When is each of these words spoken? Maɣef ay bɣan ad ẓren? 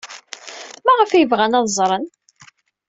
Maɣef 0.85 1.09
ay 1.11 1.25
bɣan 1.31 1.57
ad 1.59 1.67
ẓren? 1.77 2.05